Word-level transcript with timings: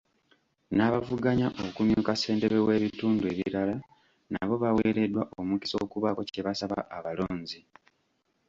N'abavuganya 0.75 1.47
okumyuka 1.65 2.11
Ssentebe 2.15 2.57
mubitundu 2.65 3.23
ebirala 3.31 3.75
nabo 4.31 4.55
baweereddwa 4.63 5.23
omukisa 5.39 5.75
okubaako 5.85 6.21
kye 6.29 6.41
basaba 6.47 6.77
abalonzi. 6.97 7.59